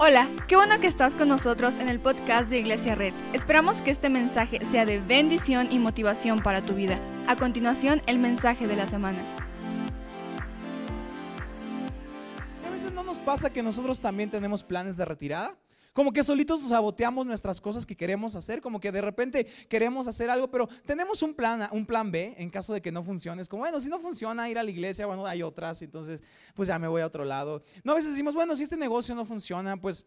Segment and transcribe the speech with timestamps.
[0.00, 3.12] Hola, qué bueno que estás con nosotros en el podcast de Iglesia Red.
[3.32, 7.00] Esperamos que este mensaje sea de bendición y motivación para tu vida.
[7.26, 9.18] A continuación, el mensaje de la semana.
[12.64, 15.56] A veces no nos pasa que nosotros también tenemos planes de retirada.
[15.98, 20.30] Como que solitos saboteamos nuestras cosas que queremos hacer, como que de repente queremos hacer
[20.30, 23.42] algo, pero tenemos un plan, un plan B en caso de que no funcione.
[23.42, 26.22] Es como, bueno, si no funciona ir a la iglesia, bueno, hay otras, entonces
[26.54, 27.64] pues ya me voy a otro lado.
[27.82, 30.06] No, a veces decimos, bueno, si este negocio no funciona, pues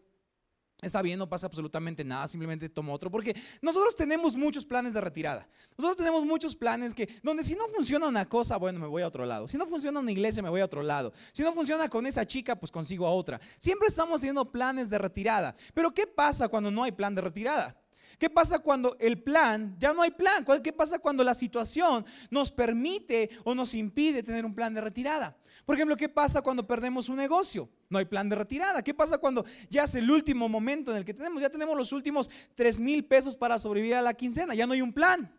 [0.82, 3.08] Está bien, no pasa absolutamente nada, simplemente tomo otro.
[3.08, 5.48] Porque nosotros tenemos muchos planes de retirada.
[5.78, 9.06] Nosotros tenemos muchos planes que, donde si no funciona una cosa, bueno, me voy a
[9.06, 9.46] otro lado.
[9.46, 11.12] Si no funciona una iglesia, me voy a otro lado.
[11.32, 13.40] Si no funciona con esa chica, pues consigo a otra.
[13.58, 15.54] Siempre estamos teniendo planes de retirada.
[15.72, 17.81] Pero ¿qué pasa cuando no hay plan de retirada?
[18.18, 20.44] ¿Qué pasa cuando el plan, ya no hay plan?
[20.62, 25.36] ¿Qué pasa cuando la situación nos permite o nos impide tener un plan de retirada?
[25.64, 27.68] Por ejemplo, ¿qué pasa cuando perdemos un negocio?
[27.88, 28.82] No hay plan de retirada.
[28.82, 31.42] ¿Qué pasa cuando ya es el último momento en el que tenemos?
[31.42, 34.54] Ya tenemos los últimos 3 mil pesos para sobrevivir a la quincena.
[34.54, 35.32] Ya no hay un plan.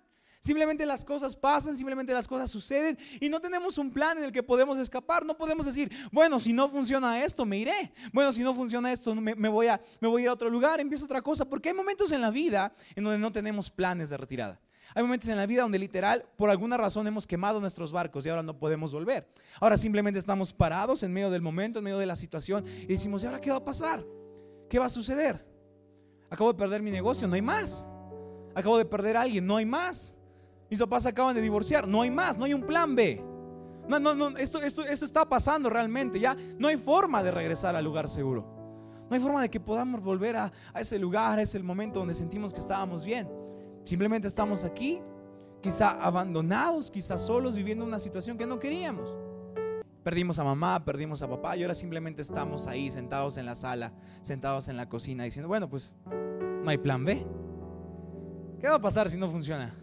[0.44, 4.32] Simplemente las cosas pasan, simplemente las cosas suceden y no tenemos un plan en el
[4.34, 5.26] que podemos escapar.
[5.26, 7.94] No podemos decir, bueno, si no funciona esto, me iré.
[8.12, 10.82] Bueno, si no funciona esto, me, voy, a, me voy a ir a otro lugar,
[10.82, 11.46] empiezo otra cosa.
[11.46, 14.60] Porque hay momentos en la vida en donde no tenemos planes de retirada.
[14.94, 18.30] Hay momentos en la vida donde literal, por alguna razón, hemos quemado nuestros barcos y
[18.30, 19.26] ahora no podemos volver.
[19.62, 23.24] Ahora simplemente estamos parados en medio del momento, en medio de la situación y decimos,
[23.24, 24.04] ¿y ahora qué va a pasar?
[24.70, 25.48] ¿Qué va a suceder?
[26.30, 27.88] Acabo de perder mi negocio, no hay más.
[28.54, 30.18] Acabo de perder a alguien, no hay más.
[30.70, 31.88] Mis papás acaban de divorciar.
[31.88, 33.24] No hay más, no hay un plan B.
[33.88, 36.20] No, no, no, esto, esto, esto está pasando realmente.
[36.20, 38.46] Ya no hay forma de regresar al lugar seguro.
[39.10, 42.14] No hay forma de que podamos volver a, a ese lugar, a ese momento donde
[42.14, 43.30] sentimos que estábamos bien.
[43.84, 45.02] Simplemente estamos aquí,
[45.62, 49.18] quizá abandonados, quizá solos, viviendo una situación que no queríamos.
[50.04, 53.94] Perdimos a mamá, perdimos a papá y ahora simplemente estamos ahí sentados en la sala,
[54.22, 55.94] sentados en la cocina diciendo, bueno, pues
[56.64, 57.26] no hay plan B.
[58.60, 59.74] ¿Qué va a pasar si no funciona?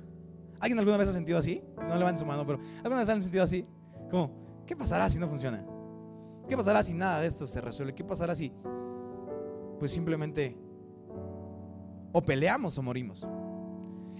[0.61, 1.62] ¿Alguien alguna vez ha sentido así?
[1.76, 3.66] No levanten su mano, pero ¿alguna vez han sentido así?
[4.10, 4.31] Como,
[4.66, 5.65] ¿qué pasará si no funciona?
[6.48, 7.94] ¿Qué pasará si nada de esto se resuelve?
[7.94, 8.53] ¿Qué pasará si,
[9.78, 10.56] pues simplemente,
[12.12, 13.26] o peleamos o morimos?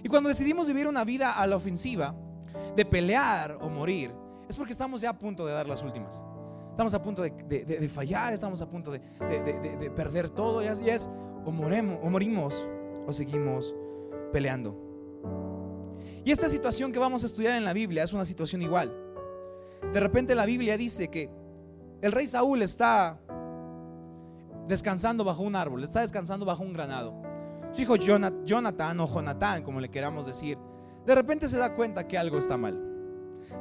[0.03, 2.15] Y cuando decidimos vivir una vida a la ofensiva,
[2.75, 4.11] de pelear o morir,
[4.49, 6.23] es porque estamos ya a punto de dar las últimas.
[6.71, 8.99] Estamos a punto de, fallar, estamos a punto de,
[9.95, 10.63] perder todo.
[10.63, 11.09] Ya, es
[11.45, 12.67] o, moremos, o morimos
[13.05, 13.75] o seguimos
[14.31, 14.90] peleando.
[16.23, 18.93] Y esta situación que vamos a estudiar en la Biblia es una situación igual.
[19.91, 21.29] De repente la Biblia dice que
[22.01, 23.19] el rey Saúl está
[24.67, 27.13] descansando bajo un árbol, está descansando bajo un granado.
[27.71, 30.57] Su hijo Jonathan o Jonathan, como le queramos decir,
[31.05, 32.87] de repente se da cuenta que algo está mal.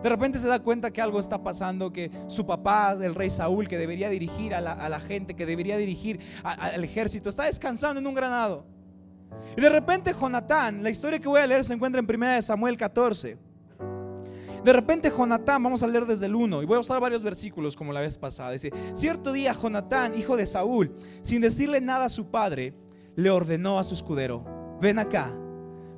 [0.02, 3.68] De repente se da cuenta que algo está pasando, que su papá, el rey Saúl,
[3.68, 8.14] que debería dirigir a la, gente, que debería dirigir al ejército, está descansando en un
[8.14, 8.66] granado.
[9.56, 12.76] Y de repente Jonatán, la historia que voy a leer se encuentra en 1 Samuel
[12.76, 13.38] 14.
[14.64, 17.74] De repente Jonatán, vamos a leer desde el 1 y voy a usar varios versículos
[17.74, 18.50] como la vez pasada.
[18.50, 22.74] Dice, cierto día Jonatán, hijo de Saúl, sin decirle nada a su padre,
[23.16, 24.44] le ordenó a su escudero,
[24.80, 25.34] ven acá,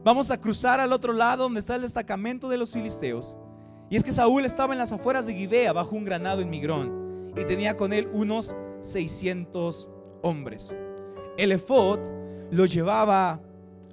[0.04, 3.37] vamos a cruzar al otro lado donde está el destacamento de los filisteos.
[3.91, 7.32] Y es que Saúl estaba en las afueras de Gibea bajo un granado en Migrón
[7.37, 9.88] y tenía con él unos 600
[10.22, 10.78] hombres.
[11.37, 11.53] El
[12.53, 13.41] lo llevaba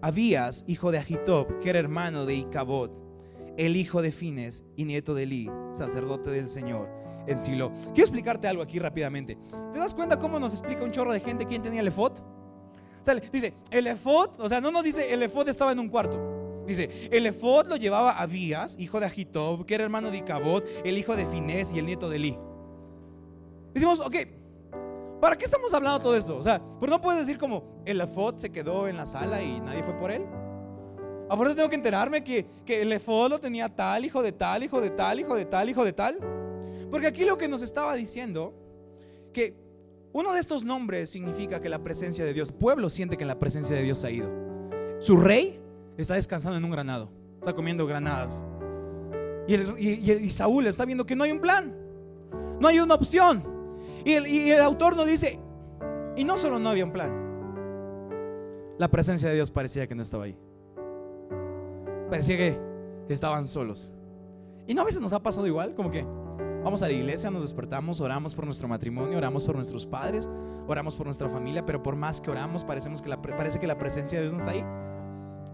[0.01, 2.91] Abías, hijo de Agitob, que era hermano de Icabod,
[3.57, 6.89] el hijo de Fines y nieto de Eli, sacerdote del Señor
[7.25, 7.71] en Silo.
[7.93, 9.37] Quiero explicarte algo aquí rápidamente.
[9.71, 12.19] ¿Te das cuenta cómo nos explica un chorro de gente quién tenía el efod?
[12.19, 15.87] O sea, dice, el efod, o sea, no nos dice el efod estaba en un
[15.87, 16.65] cuarto.
[16.67, 20.97] Dice, el efod lo llevaba Abías, hijo de Agitob, que era hermano de Icabod, el
[20.97, 22.37] hijo de Fines y el nieto de Eli.
[23.73, 24.15] Decimos, ok,
[25.19, 26.37] ¿Para qué estamos hablando todo esto?
[26.37, 29.59] O sea, pues no puedes decir como el efod se quedó en la sala y
[29.59, 30.25] nadie fue por él.
[31.29, 34.81] Ahora tengo que enterarme que, que el efod lo tenía tal, hijo de tal, hijo
[34.81, 36.19] de tal, hijo de tal, hijo de tal.
[36.89, 38.53] Porque aquí lo que nos estaba diciendo,
[39.33, 39.55] que
[40.13, 43.37] uno de estos nombres significa que la presencia de Dios, el pueblo siente que la
[43.37, 44.31] presencia de Dios ha ido.
[44.99, 45.59] Su rey
[45.97, 48.43] está descansando en un granado, está comiendo granadas.
[49.47, 49.55] Y,
[50.11, 51.75] y Saúl está viendo que no hay un plan,
[52.59, 53.58] no hay una opción.
[54.05, 55.39] Y el, autor nos dice,
[56.15, 57.29] y no solo no había un plan,
[58.77, 60.37] la presencia de Dios parecía que no estaba ahí.
[62.09, 62.59] Parecía que
[63.09, 63.91] estaban solos.
[64.67, 66.05] Y no a veces nos ha pasado igual, como que
[66.63, 70.29] vamos a la iglesia, nos despertamos, oramos por nuestro matrimonio, oramos por nuestros padres,
[70.67, 74.33] oramos por nuestra familia, pero por más que oramos, parece que la presencia de Dios
[74.33, 74.63] no está ahí.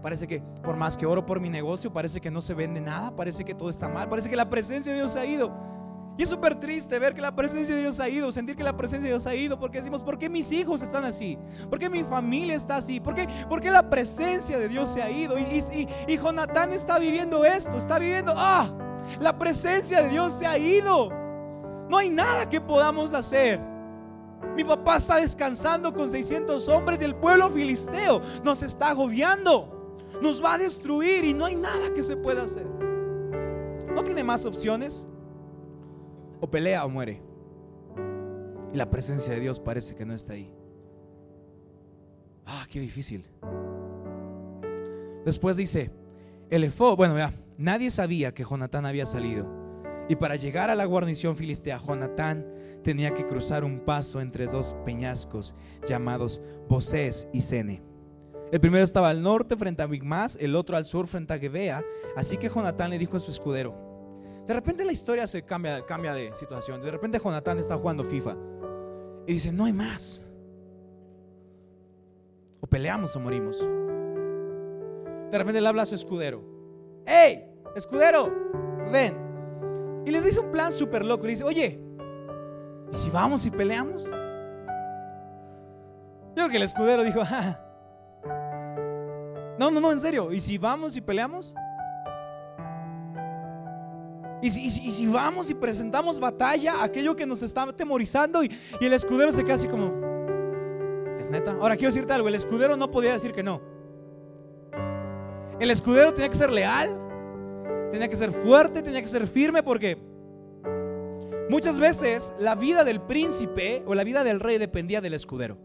[0.02, 3.14] Parece que por más que oro por mi negocio, parece que no se vende nada,
[3.16, 5.50] parece que todo está mal, parece que la presencia de Dios ha ido.
[6.18, 8.76] Y es súper triste ver que la presencia de Dios ha ido, sentir que la
[8.76, 11.38] presencia de Dios ha ido, porque decimos, ¿por qué mis hijos están así?
[11.68, 13.00] ¿Por qué mi familia está así?
[13.00, 15.38] ¿Por qué, por qué la presencia de Dios se ha ido?
[15.38, 15.88] Y, y,
[16.72, 18.70] está viviendo esto, está viviendo, ah,
[19.20, 21.10] la presencia de Dios se ha ido.
[21.90, 23.60] No hay nada que podamos hacer.
[24.54, 29.72] Mi papá está descansando con 600 hombres y el pueblo filisteo nos está agobiando.
[30.22, 32.66] Nos va a destruir y no hay nada que se pueda hacer.
[33.94, 35.06] ¿No tiene más opciones?
[36.40, 37.22] O pelea o muere.
[38.72, 40.52] Y la presencia de Dios parece que no está ahí.
[42.44, 43.24] Ah, qué difícil.
[45.24, 45.90] Después dice,
[46.50, 49.46] el efo, bueno, ya, nadie sabía que Jonatán había salido.
[50.08, 52.46] Y para llegar a la guarnición filistea, Jonatán
[52.84, 55.54] tenía que cruzar un paso entre dos peñascos
[55.88, 57.82] llamados Bosés y Sene.
[58.52, 61.82] El primero estaba al norte frente a Migmas, el otro al sur frente a Gebea.
[62.14, 63.74] Así que Jonatán le dijo a su escudero,
[64.46, 66.80] de repente la historia se cambia, cambia de situación.
[66.80, 68.36] De repente Jonatán está jugando FIFA
[69.26, 70.24] y dice, no hay más.
[72.60, 73.58] O peleamos o morimos.
[75.30, 76.44] De repente le habla a su escudero.
[77.04, 77.44] ¡Hey!
[77.74, 78.32] Escudero,
[78.92, 79.16] ven.
[80.06, 81.26] Y le dice un plan súper loco.
[81.26, 81.80] Y dice, oye,
[82.92, 84.04] ¿y si vamos y peleamos?
[84.04, 84.12] Yo
[86.34, 87.60] creo que el escudero dijo, ah,
[89.58, 90.32] no, no, no, en serio.
[90.32, 91.56] ¿Y si vamos y peleamos?
[94.42, 98.50] Y si, vamos y presentamos batalla, aquello que nos está atemorizando y,
[98.80, 99.92] el escudero se queda así como,
[101.18, 101.52] ¿es neta?
[101.52, 103.60] Ahora quiero decirte algo, el escudero no podía decir que no.
[105.58, 107.00] El escudero tenía que ser leal,
[107.90, 109.96] tenía que ser fuerte, tenía que ser firme porque
[111.48, 115.56] muchas veces la vida del príncipe o la vida del rey dependía del escudero.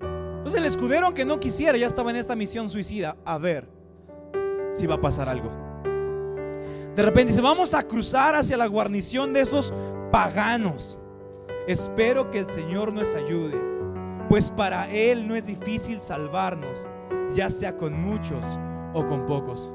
[0.00, 3.68] Entonces el escudero, aunque no quisiera, ya estaba en esta misión suicida, a ver
[4.72, 5.69] si va a pasar algo.
[6.94, 9.72] De repente dice, vamos a cruzar hacia la guarnición de esos
[10.10, 10.98] paganos.
[11.66, 13.60] Espero que el Señor nos ayude,
[14.28, 16.88] pues para Él no es difícil salvarnos,
[17.32, 18.58] ya sea con muchos
[18.92, 19.72] o con pocos.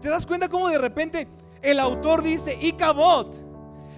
[0.00, 1.26] ¿Te das cuenta cómo de repente
[1.62, 3.34] el autor dice, y cabot,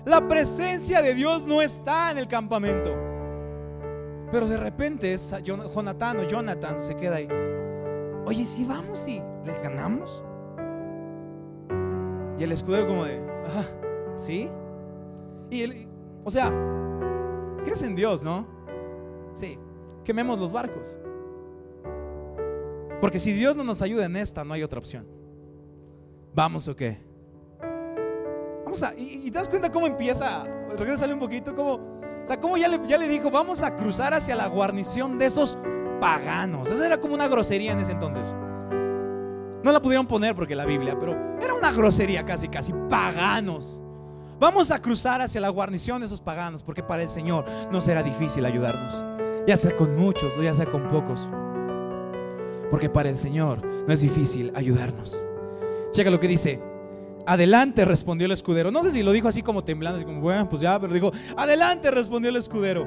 [0.04, 2.94] la presencia de Dios no está en el campamento?
[4.30, 7.28] Pero de repente Jonathan o Jonathan se queda ahí.
[8.26, 10.22] Oye, si vamos y les ganamos.
[12.38, 13.64] Y el escudero como de, ah,
[14.16, 14.48] ¿sí?
[15.50, 15.88] Y él,
[16.24, 16.52] o sea,
[17.64, 18.46] crees en Dios, ¿no?
[19.34, 19.58] Sí,
[20.04, 21.00] quememos los barcos.
[23.00, 25.06] Porque si Dios no nos ayuda en esta, no hay otra opción.
[26.34, 26.98] ¿Vamos o qué?
[28.64, 30.44] Vamos a, y, te das cuenta cómo empieza,
[30.76, 34.14] regresale un poquito, como, o sea, cómo ya le, ya le dijo, vamos a cruzar
[34.14, 35.58] hacia la guarnición de esos
[36.00, 36.70] paganos.
[36.70, 38.36] Esa era como una grosería en ese entonces.
[39.68, 41.12] No la pudieron poner porque la Biblia, pero
[41.42, 42.72] era una grosería casi, casi.
[42.88, 43.82] Paganos.
[44.40, 48.02] Vamos a cruzar hacia la guarnición de esos paganos porque para el Señor no será
[48.02, 49.04] difícil ayudarnos.
[49.46, 51.28] Ya sea con muchos o ya sea con pocos.
[52.70, 55.22] Porque para el Señor no es difícil ayudarnos.
[55.92, 56.62] Checa lo que dice.
[57.26, 58.70] Adelante, respondió el escudero.
[58.70, 61.12] No sé si lo dijo así como temblando, así como, bueno, pues ya, pero dijo,
[61.36, 62.86] adelante, respondió el escudero.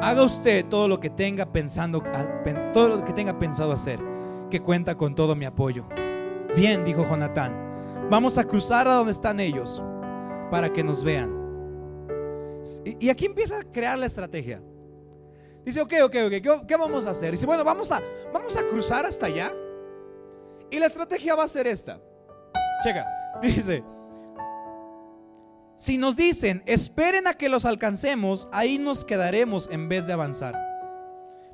[0.00, 2.00] Haga usted todo lo que tenga pensando,
[2.72, 4.11] todo lo que tenga pensado hacer
[4.52, 5.86] que cuenta con todo mi apoyo.
[6.54, 9.82] Bien, dijo Jonatán, vamos a cruzar a donde están ellos
[10.50, 11.32] para que nos vean.
[13.00, 14.62] Y aquí empieza a crear la estrategia.
[15.64, 17.30] Dice, ok, ok, ok, ¿qué, vamos a hacer?
[17.30, 19.54] Dice, bueno, vamos a, vamos a cruzar hasta allá.
[20.70, 21.98] Y la estrategia va a ser esta.
[22.84, 23.06] Checa,
[23.42, 23.82] dice,
[25.76, 30.54] si nos dicen, esperen a que los alcancemos, ahí nos quedaremos en vez de avanzar.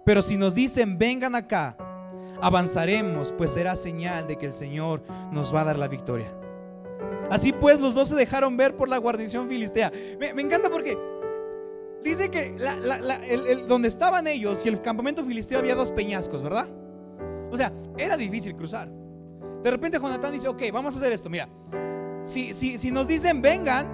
[0.05, 1.77] Pero si nos dicen, vengan acá,
[2.41, 5.03] avanzaremos, pues será señal de que el Señor
[5.33, 6.33] nos va a dar la victoria.
[7.31, 9.93] Así pues, los dos se dejaron ver por la guarnición filistea.
[10.19, 10.97] Me, encanta porque
[12.03, 12.57] dice que
[13.67, 16.69] donde estaban ellos y el campamento filisteo había dos peñascos, ¿verdad?
[17.51, 18.89] O sea, era difícil cruzar.
[19.63, 21.29] De repente Jonatán dice, ok, vamos a hacer esto.
[21.29, 21.49] Mira,
[22.25, 23.87] si, si, si nos dicen vengan,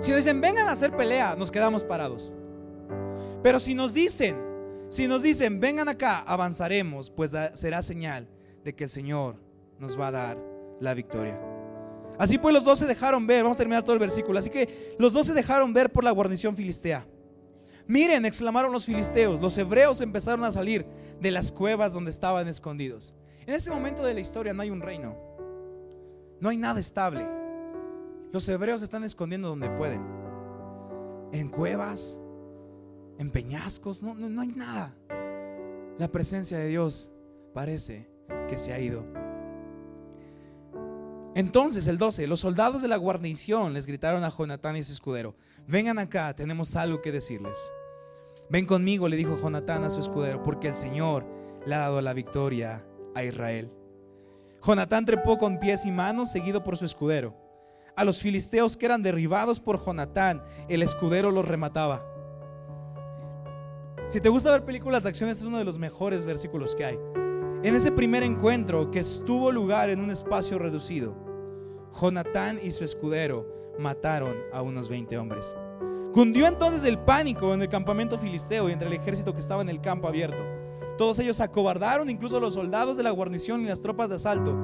[0.00, 2.32] si nos dicen vengan a hacer pelea, nos quedamos parados.
[3.42, 4.53] Pero si nos dicen
[4.88, 8.28] si nos dicen, vengan acá, avanzaremos, pues será señal
[8.64, 9.36] de que el Señor
[9.78, 10.38] nos va a dar
[10.80, 11.40] la victoria.
[12.18, 14.94] Así pues los dos se dejaron ver, vamos a terminar todo el versículo, así que
[14.98, 17.06] los dos se dejaron ver por la guarnición filistea.
[17.86, 20.86] Miren, exclamaron los filisteos, los hebreos empezaron a salir
[21.20, 23.14] de las cuevas donde estaban escondidos.
[23.46, 25.16] En este momento de la historia no hay un reino,
[26.40, 27.26] no hay nada estable.
[28.32, 30.02] Los hebreos están escondiendo donde pueden,
[31.32, 32.18] en cuevas,
[33.18, 34.94] en peñascos, no, no, hay nada.
[35.98, 37.10] La presencia de Dios
[37.52, 38.08] parece
[38.48, 39.04] que se ha ido.
[41.34, 45.34] Entonces, el 12, los soldados de la guarnición les gritaron a Jonatán y su escudero,
[45.66, 47.58] vengan acá, tenemos algo que decirles.
[48.50, 51.26] Ven conmigo, le dijo Jonatán a su escudero, porque el Señor
[51.66, 53.72] le ha dado la victoria a Israel.
[54.62, 57.34] Jonatán trepó con pies y manos, seguido por su escudero.
[57.96, 62.13] A los filisteos que eran derribados por Jonatán, el escudero los remataba.
[64.06, 66.98] Si te gusta ver películas de acciones, es uno de los mejores versículos que hay.
[67.62, 71.16] En ese primer encuentro que estuvo lugar en un espacio reducido,
[71.98, 73.46] Jonatán y su escudero
[73.78, 75.54] mataron a unos 20 hombres.
[76.12, 79.70] Cundió entonces el pánico en el campamento filisteo y entre el ejército que estaba en
[79.70, 80.44] el campo abierto.
[80.98, 84.54] Todos ellos acobardaron, incluso los soldados de la guarnición y las tropas de asalto.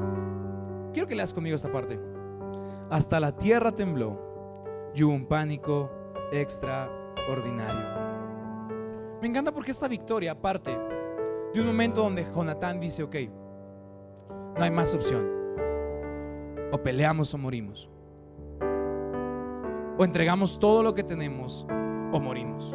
[0.93, 1.99] Quiero que leas conmigo esta parte.
[2.91, 5.91] Hasta la tierra tembló y hubo un pánico
[6.31, 8.10] extraordinario.
[9.21, 10.77] Me encanta porque esta victoria parte
[11.53, 13.17] de un momento donde Jonatán dice, ok,
[14.57, 15.29] no hay más opción.
[16.73, 17.91] O peleamos o morimos.
[19.99, 21.67] O entregamos todo lo que tenemos
[22.13, 22.75] o morimos.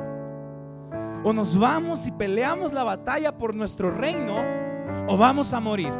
[1.24, 4.36] O nos vamos y peleamos la batalla por nuestro reino
[5.08, 5.92] o vamos a morir.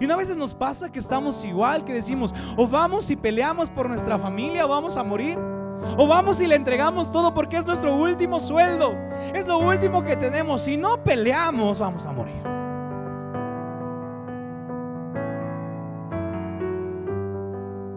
[0.00, 3.88] Y una veces nos pasa que estamos igual, que decimos, o vamos y peleamos por
[3.88, 5.38] nuestra familia o vamos a morir.
[5.96, 8.96] O vamos y le entregamos todo porque es nuestro último sueldo.
[9.34, 10.62] Es lo último que tenemos.
[10.62, 12.42] Si no peleamos, vamos a morir.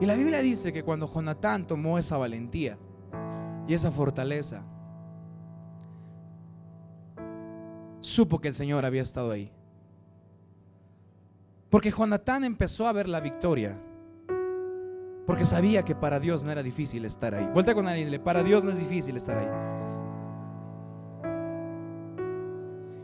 [0.01, 2.77] Y la Biblia dice que cuando Jonatán tomó esa valentía
[3.67, 4.61] y esa fortaleza,
[8.01, 9.51] supo que el Señor había estado ahí.
[11.69, 13.77] Porque Jonatán empezó a ver la victoria
[15.25, 17.47] porque sabía que para Dios no era difícil estar ahí.
[17.53, 19.47] Vuelta con nadie dile, para Dios no es difícil estar ahí.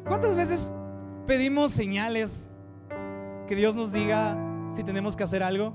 [0.07, 0.71] ¿Cuántas veces
[1.25, 2.51] pedimos señales
[3.47, 4.37] que Dios nos diga
[4.75, 5.73] si tenemos que hacer algo?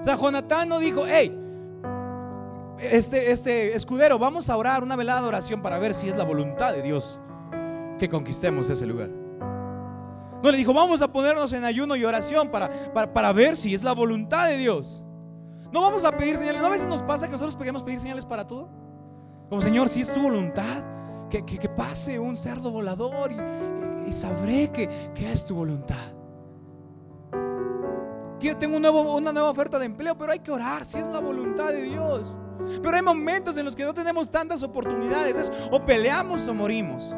[0.00, 1.38] O sea, Jonatán no dijo, hey,
[2.78, 6.24] este, este escudero, vamos a orar una velada de oración para ver si es la
[6.24, 7.20] voluntad de Dios
[7.98, 9.10] que conquistemos ese lugar.
[10.42, 13.74] No le dijo, vamos a ponernos en ayuno y oración para, para, para ver si
[13.74, 15.04] es la voluntad de Dios.
[15.72, 16.60] No vamos a pedir señales.
[16.60, 18.68] ¿No a veces nos pasa que nosotros podemos pedir señales para todo?
[19.48, 20.84] Como Señor, si es tu voluntad,
[21.30, 23.32] que, que, pase un cerdo volador
[24.06, 26.12] y, sabré que, que, es tu voluntad.
[28.58, 31.20] Tengo un nuevo, una nueva oferta de empleo, pero hay que orar si es la
[31.20, 32.36] voluntad de Dios.
[32.82, 35.36] Pero hay momentos en los que no tenemos tantas oportunidades.
[35.36, 37.14] Es o peleamos o morimos.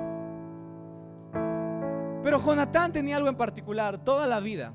[2.23, 3.99] Pero Jonatán tenía algo en particular.
[3.99, 4.73] Toda la vida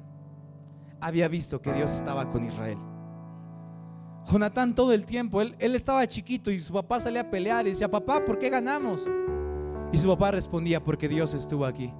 [1.00, 2.89] había visto que Dios estaba con Israel.
[4.28, 7.90] Jonatán todo el tiempo, él, estaba chiquito y su papá salía a pelear y decía,
[7.90, 9.10] papá, ¿por qué ganamos?
[9.92, 11.92] Y su papá respondía, porque Dios estuvo aquí.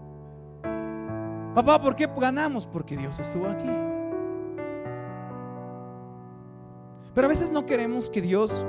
[1.56, 2.68] Papá, ¿por qué ganamos?
[2.68, 3.70] Porque Dios estuvo aquí.
[7.16, 8.64] Pero a veces no queremos que Dios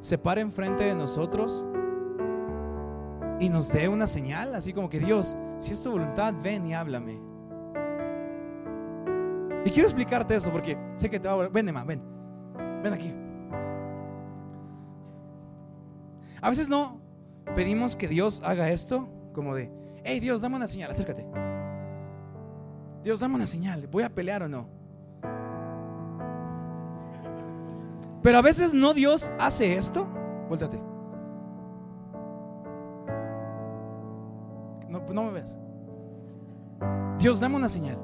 [0.00, 1.66] se pare enfrente de nosotros
[3.38, 6.74] y nos dé una señal, así como que Dios, si es tu voluntad, ven y
[6.74, 7.20] háblame.
[9.64, 11.48] Y quiero explicarte eso porque sé que te va a...
[11.48, 12.15] Ven, Emma, ven.
[12.82, 13.14] Ven aquí.
[16.40, 17.00] A veces no
[17.54, 19.70] pedimos que Dios haga esto como de,
[20.04, 21.26] hey Dios, dame una señal, acércate.
[23.02, 24.68] Dios, dame una señal, ¿voy a pelear o no?
[28.26, 30.08] Pero a veces no Dios hace esto.
[30.48, 30.82] Vuéltate.
[34.88, 35.56] No, no me ves.
[37.18, 37.98] Dios, dame una señal.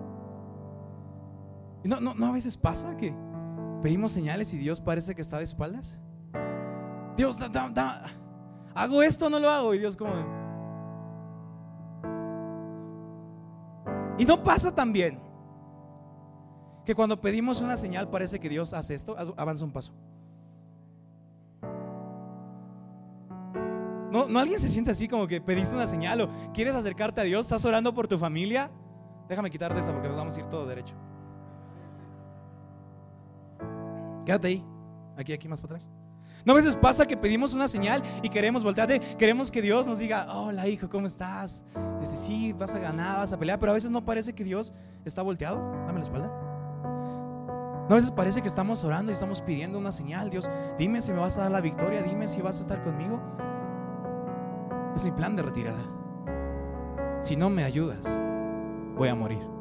[1.82, 3.12] No, no, no a veces pasa que
[3.82, 5.98] pedimos señales y Dios parece que está de espaldas.
[7.16, 7.38] Dios,
[8.74, 9.74] hago esto o no lo hago.
[9.74, 10.12] Y Dios como...
[14.18, 15.20] Y no pasa también
[16.84, 19.92] que cuando pedimos una señal parece que Dios hace esto, avanza un paso.
[24.10, 27.24] ¿No, ¿No alguien se siente así como que pediste una señal o quieres acercarte a
[27.24, 27.46] Dios?
[27.46, 28.70] ¿Estás orando por tu familia?
[29.28, 30.94] Déjame quitar de eso porque nos vamos a ir todo derecho.
[34.24, 34.64] Quédate ahí.
[35.16, 35.90] Aquí, aquí más para atrás.
[36.44, 39.98] No a veces pasa que pedimos una señal y queremos voltearte, queremos que Dios nos
[39.98, 41.64] diga, hola hijo, ¿cómo estás?
[42.00, 44.72] Dice, sí, vas a ganar, vas a pelear, pero a veces no parece que Dios
[45.04, 45.58] está volteado.
[45.86, 46.26] Dame la espalda.
[47.88, 50.30] No a veces parece que estamos orando y estamos pidiendo una señal.
[50.30, 53.20] Dios, dime si me vas a dar la victoria, dime si vas a estar conmigo.
[54.96, 55.82] Es mi plan de retirada.
[57.22, 58.04] Si no me ayudas,
[58.96, 59.51] voy a morir.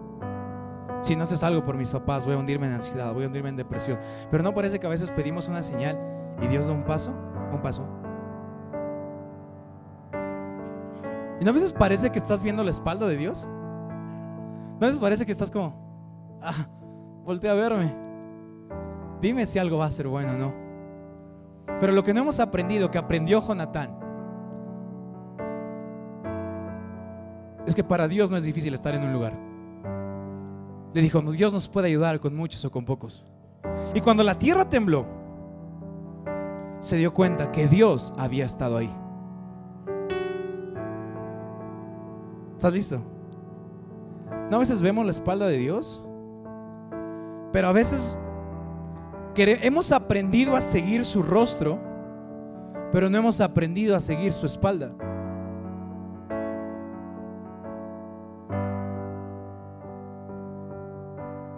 [1.02, 3.50] Si no haces algo por mis papás, voy a hundirme en ansiedad, voy a hundirme
[3.50, 4.00] en depresión.
[4.30, 6.00] Pero no parece que a veces pedimos una señal
[6.42, 7.12] y Dios da un paso,
[7.52, 7.84] un paso.
[11.40, 13.48] Y no a veces parece que estás viendo la espalda de Dios.
[13.48, 16.68] No a veces parece que estás como, ah,
[17.26, 17.96] voltea a verme.
[19.22, 20.54] Dime si algo va a ser bueno o no.
[21.80, 23.98] Pero lo que no hemos aprendido, que aprendió Jonatán,
[27.66, 29.51] es que para Dios no es difícil estar en un lugar.
[30.94, 33.24] Le dijo, Dios nos puede ayudar con muchos o con pocos.
[33.94, 35.06] Y cuando la tierra tembló,
[36.80, 38.94] se dio cuenta que Dios había estado ahí.
[42.56, 43.02] ¿Estás listo?
[44.50, 46.02] ¿No a veces vemos la espalda de Dios?
[47.52, 48.18] Pero a veces
[49.36, 51.80] hemos aprendido a seguir su rostro,
[52.92, 54.92] pero no hemos aprendido a seguir su espalda.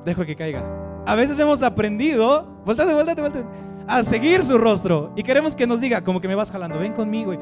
[0.06, 0.64] Dejo que caiga.
[1.06, 3.46] A veces hemos aprendido, voltate, voltate, voltate,
[3.88, 6.94] a seguir su rostro y queremos que nos diga, como que me vas jalando, ven
[6.94, 7.34] conmigo.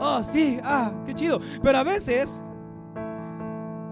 [0.00, 1.40] Oh, sí, ah, qué chido.
[1.62, 2.42] Pero a veces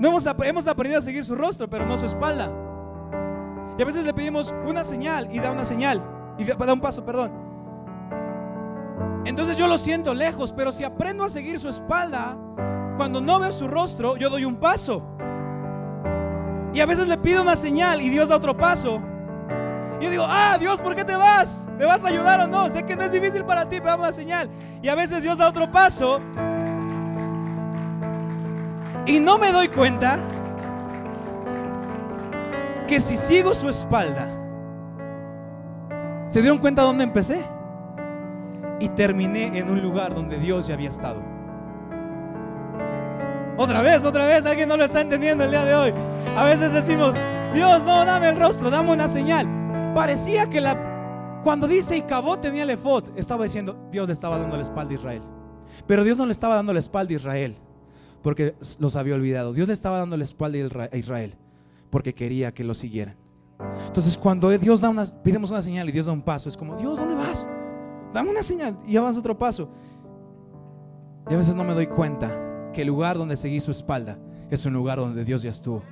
[0.01, 2.51] no hemos, hemos aprendido a seguir su rostro, pero no su espalda.
[3.79, 6.03] Y a veces le pedimos una señal y da una señal.
[6.37, 7.33] Y da un paso, perdón.
[9.25, 12.37] Entonces yo lo siento lejos, pero si aprendo a seguir su espalda,
[12.97, 15.03] cuando no veo su rostro, yo doy un paso.
[16.73, 19.01] Y a veces le pido una señal y Dios da otro paso.
[20.01, 21.67] Yo digo, ah, Dios, ¿por qué te vas?
[21.79, 22.69] ¿Me vas a ayudar o no?
[22.69, 24.49] Sé que no es difícil para ti, pero dame una señal.
[24.81, 26.21] Y a veces Dios da otro paso.
[29.05, 30.19] Y no me doy cuenta
[32.87, 34.29] que si sigo su espalda,
[36.29, 37.45] ¿se dieron cuenta dónde empecé?
[38.79, 41.30] Y terminé en un lugar donde Dios ya había estado.
[43.61, 45.93] Otra vez, otra vez, alguien no lo está entendiendo el día de hoy.
[46.35, 47.15] A veces decimos,
[47.53, 49.47] Dios, no, dame el rostro, dame una señal.
[49.95, 54.39] Parecía que la, cuando dice y Cabó tenía el efod, estaba diciendo, Dios le estaba
[54.39, 55.23] dando la espalda a Israel.
[55.87, 57.57] Pero Dios no le estaba dando la espalda a Israel
[58.23, 59.53] porque los había olvidado.
[59.53, 61.35] Dios le estaba dando la espalda a Israel
[61.91, 63.17] porque quería que lo siguieran.
[63.89, 66.77] Entonces, cuando Dios da una, pidemos una señal y Dios da un paso, es como,
[66.77, 67.47] Dios, ¿dónde vas?
[68.15, 69.69] Dame una señal y avanza otro paso.
[71.29, 74.19] Y a veces no me doy cuenta que el lugar donde seguí su espalda
[74.51, 75.83] es un lugar donde Dios ya estuvo.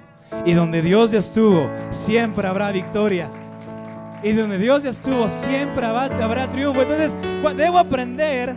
[0.44, 3.30] Y donde Dios ya estuvo, siempre habrá victoria.
[4.22, 6.82] Y donde Dios ya estuvo, siempre habrá, habrá triunfo.
[6.82, 7.16] Entonces,
[7.56, 8.54] debo aprender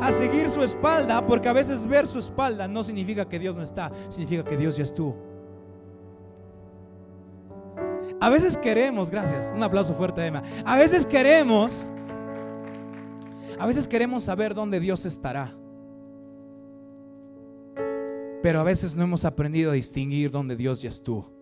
[0.00, 3.62] a seguir su espalda, porque a veces ver su espalda no significa que Dios no
[3.62, 5.16] está, significa que Dios ya estuvo.
[8.20, 10.42] A veces queremos, gracias, un aplauso fuerte, Emma.
[10.64, 11.86] A veces queremos,
[13.58, 15.54] a veces queremos saber dónde Dios estará.
[18.46, 21.32] Pero a veces no hemos aprendido a distinguir dónde Dios ya estuvo.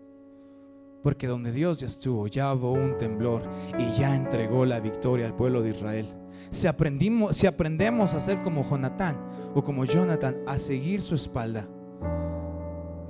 [1.03, 3.43] Porque donde Dios ya estuvo, ya hubo un temblor
[3.77, 6.07] y ya entregó la victoria al pueblo de Israel.
[6.49, 9.19] Si, aprendimos, si aprendemos a ser como Jonatán
[9.53, 11.67] o como Jonathan, a seguir su espalda,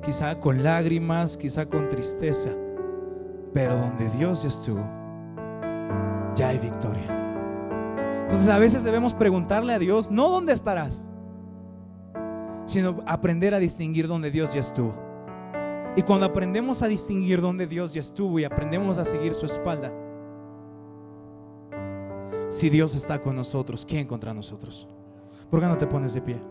[0.03, 2.49] quizá con lágrimas, quizá con tristeza,
[3.53, 4.85] pero donde Dios ya estuvo,
[6.35, 8.23] ya hay victoria.
[8.23, 11.07] Entonces a veces debemos preguntarle a Dios, no dónde estarás,
[12.65, 14.93] sino aprender a distinguir dónde Dios ya estuvo.
[15.95, 19.93] Y cuando aprendemos a distinguir dónde Dios ya estuvo y aprendemos a seguir su espalda,
[22.49, 24.87] si Dios está con nosotros, ¿quién contra nosotros?
[25.49, 26.41] ¿Por qué no te pones de pie?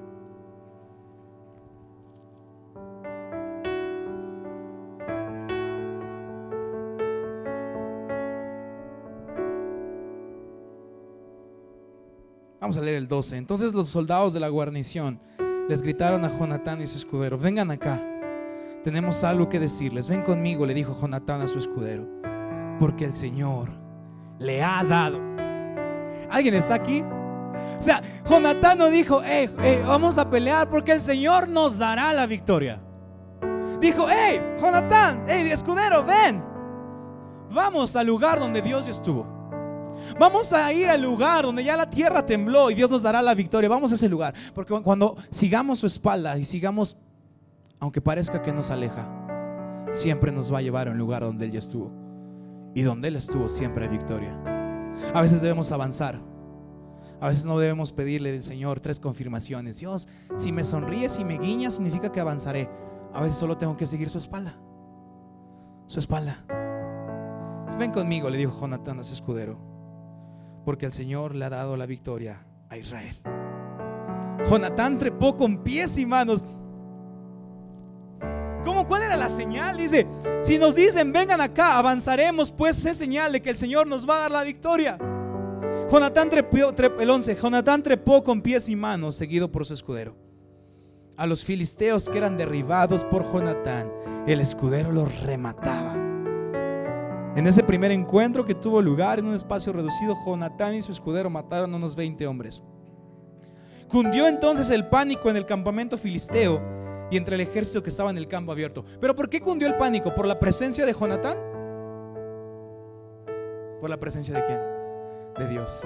[12.60, 13.36] Vamos a leer el 12.
[13.36, 15.20] Entonces los soldados de la guarnición
[15.68, 18.02] les gritaron a Jonatán y su escudero, vengan acá,
[18.82, 22.06] tenemos algo que decirles, ven conmigo, le dijo Jonatán a su escudero,
[22.78, 23.70] porque el Señor
[24.38, 25.20] le ha dado.
[26.30, 27.02] ¿Alguien está aquí?
[27.78, 29.22] O sea, Jonatán no dijo,
[29.86, 32.80] vamos a pelear porque el Señor nos dará la victoria.
[33.80, 36.42] Dijo, hey, Jonatán, hey, escudero, ven.
[37.50, 39.33] Vamos al lugar donde Dios estuvo.
[40.18, 43.34] Vamos a ir al lugar donde ya la tierra tembló y Dios nos dará la
[43.34, 43.68] victoria.
[43.68, 44.34] Vamos a ese lugar.
[44.54, 46.96] Porque cuando sigamos su espalda y sigamos,
[47.80, 49.08] aunque parezca que nos aleja,
[49.92, 51.90] siempre nos va a llevar a un lugar donde Él ya estuvo.
[52.74, 54.38] Y donde Él estuvo siempre hay victoria.
[55.12, 56.20] A veces debemos avanzar.
[57.20, 59.78] A veces no debemos pedirle del Señor tres confirmaciones.
[59.78, 62.68] Dios, si me sonríes y me guiñas, significa que avanzaré.
[63.12, 64.58] A veces solo tengo que seguir su espalda.
[65.86, 66.44] Su espalda.
[67.78, 69.73] Ven conmigo, le dijo Jonatán a su escudero
[70.64, 73.16] porque el Señor le ha dado la victoria a Israel.
[74.48, 76.44] Jonatán trepó con pies y manos.
[78.64, 78.86] ¿Cómo?
[78.86, 79.76] ¿Cuál era la señal?
[79.76, 80.06] Dice,
[80.42, 84.16] si nos dicen, vengan acá, avanzaremos, pues es señal de que el Señor nos va
[84.16, 84.98] a dar la victoria.
[85.90, 90.16] Jonatán trepó, el 11, Jonatán trepó con pies y manos, seguido por su escudero.
[91.16, 93.92] A los filisteos que eran derribados por Jonatán,
[94.26, 95.83] el escudero los remataba.
[97.36, 101.28] En ese primer encuentro que tuvo lugar en un espacio reducido, Jonatán y su escudero
[101.28, 102.62] mataron a unos 20 hombres.
[103.88, 106.62] Cundió entonces el pánico en el campamento filisteo
[107.10, 108.84] y entre el ejército que estaba en el campo abierto.
[109.00, 110.14] ¿Pero por qué cundió el pánico?
[110.14, 111.36] ¿Por la presencia de Jonatán?
[113.80, 114.60] ¿Por la presencia de quién?
[115.36, 115.82] De Dios.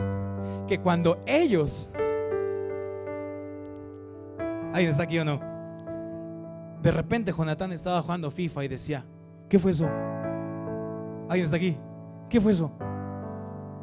[0.66, 1.90] Que cuando ellos...
[4.74, 5.40] ¿Alguien está aquí o no?
[6.82, 9.06] De repente Jonatán estaba jugando FIFA y decía,
[9.48, 9.88] ¿qué fue eso?
[11.28, 11.76] ¿Alguien está aquí?
[12.28, 12.70] ¿Qué fue eso?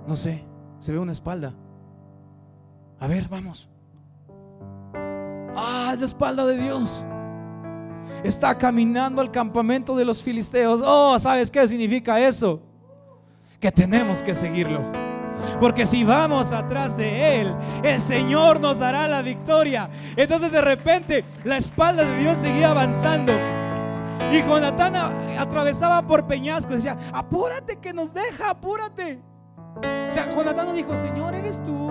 [0.08, 0.44] No sé,
[0.80, 1.54] se ve una espalda.
[3.00, 3.70] A ver, vamos.
[5.56, 7.04] Ah, la espalda de Dios.
[8.24, 10.82] Está caminando al campamento de los filisteos.
[10.84, 12.62] Oh, ¿sabes qué significa eso?
[13.60, 14.82] Que tenemos que seguirlo.
[15.60, 19.90] Porque si vamos atrás de Él, el Señor nos dará la victoria.
[20.16, 23.34] Entonces de repente la espalda de Dios seguía avanzando.
[24.36, 24.96] Y Jonatán
[25.38, 26.74] atravesaba por peñasco.
[26.74, 29.22] Decía, apúrate que nos deja, apúrate.
[29.78, 31.90] O sea, Jonatán no dijo, Señor, eres tú.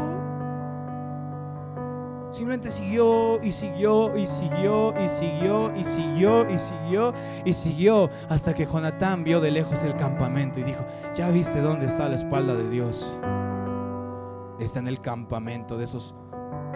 [2.33, 8.55] Simplemente siguió y siguió y siguió y siguió y siguió y siguió y siguió hasta
[8.55, 12.55] que Jonatán vio de lejos el campamento y dijo, ya viste dónde está la espalda
[12.57, 13.17] de Dios.
[14.59, 16.15] Está en el campamento de esos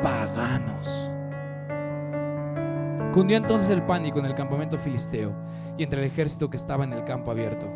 [0.01, 1.08] paganos.
[3.13, 5.33] Cundió entonces el pánico en el campamento filisteo
[5.77, 7.67] y entre el ejército que estaba en el campo abierto.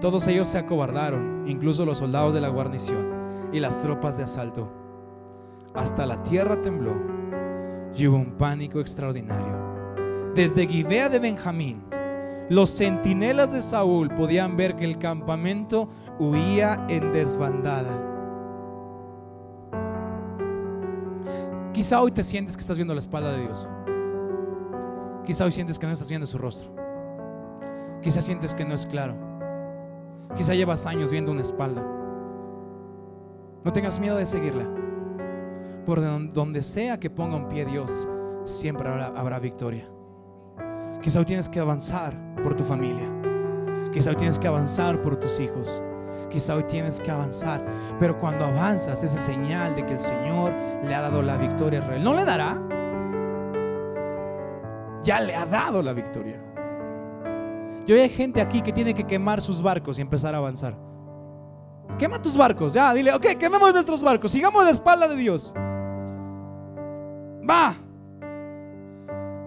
[0.00, 4.80] Todos ellos se acobardaron, incluso los soldados de la guarnición y las tropas de asalto
[5.74, 6.94] hasta la tierra tembló
[7.94, 10.32] y hubo un pánico extraordinario.
[10.34, 11.82] Desde Gibea de Benjamín,
[12.48, 18.06] los centinelas de Saúl podían ver que el campamento huía en desbandada.
[21.72, 23.68] Quizá hoy te sientes que estás viendo la espalda de Dios.
[25.24, 26.74] Quizá hoy sientes que no estás viendo su rostro.
[28.02, 29.14] Quizá sientes que no es claro.
[30.36, 31.84] Quizá llevas años viendo una espalda.
[33.62, 34.66] No tengas miedo de seguirla.
[35.84, 36.00] Por
[36.32, 38.08] donde sea que ponga un pie Dios,
[38.44, 39.88] siempre habrá, victoria.
[41.02, 43.08] Quizá hoy tienes que avanzar por tu familia.
[43.92, 45.82] Quizá hoy tienes que avanzar por tus hijos.
[46.30, 47.64] Quizá hoy tienes que avanzar.
[47.98, 50.52] Pero cuando avanzas, esa señal de que el Señor
[50.84, 52.04] le ha dado la victoria a Israel.
[52.04, 52.69] ¿No le dará?
[55.10, 56.40] Ya le ha dado la victoria.
[57.84, 60.76] Yo hay gente aquí que tiene que quemar sus barcos y empezar a avanzar.
[61.98, 65.52] Quema tus barcos, ya, dile, ok, quememos nuestros barcos, sigamos la espalda de Dios.
[67.42, 67.74] Va.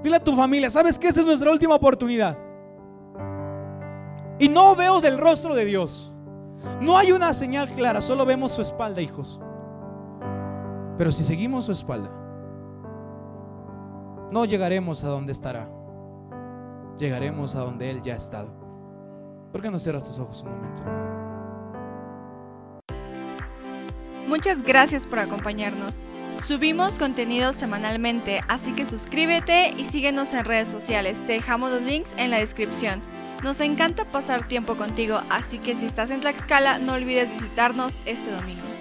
[0.04, 2.38] Dile a tu familia, ¿sabes que esta es nuestra última oportunidad?
[4.40, 6.12] Y no veo del rostro de Dios.
[6.82, 9.40] No hay una señal clara, solo vemos su espalda, hijos.
[10.98, 12.12] Pero si seguimos su espalda,
[14.34, 15.70] no llegaremos a donde estará.
[16.98, 18.50] Llegaremos a donde Él ya ha estado.
[19.52, 20.82] ¿Por qué no cierras tus ojos un momento?
[24.28, 26.02] Muchas gracias por acompañarnos.
[26.36, 31.24] Subimos contenido semanalmente, así que suscríbete y síguenos en redes sociales.
[31.28, 33.04] Te dejamos los links en la descripción.
[33.44, 38.32] Nos encanta pasar tiempo contigo, así que si estás en Tlaxcala no olvides visitarnos este
[38.32, 38.73] domingo.